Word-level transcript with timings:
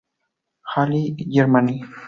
Halle, 0.63 1.13
Germany. 1.15 1.85